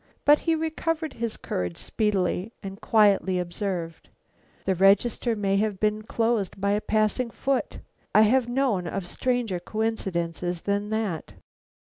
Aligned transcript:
But 0.25 0.39
he 0.39 0.55
recovered 0.55 1.13
his 1.13 1.37
courage 1.37 1.77
speedily, 1.77 2.53
and 2.63 2.81
quietly 2.81 3.37
observed: 3.37 4.09
"The 4.65 4.73
register 4.73 5.35
may 5.35 5.57
have 5.57 5.79
been 5.79 6.01
closed 6.01 6.59
by 6.59 6.71
a 6.71 6.81
passing 6.81 7.29
foot. 7.29 7.77
I 8.15 8.21
have 8.21 8.49
known 8.49 8.87
of 8.87 9.05
stranger 9.05 9.59
coincidences 9.59 10.63
than 10.63 10.89
that." 10.89 11.33